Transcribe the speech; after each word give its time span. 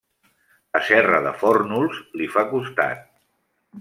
La 0.77 0.79
serra 0.87 1.19
de 1.27 1.33
Fórnols 1.43 1.99
li 2.23 2.31
fa 2.37 2.45
costat. 2.55 3.05